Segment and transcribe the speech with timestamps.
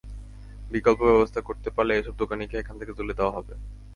[0.71, 3.53] বিকল্প ব্যবস্থা করতে পারলে এসব দোকানিকে এখান থেকে তুলে দেওয়া হবে।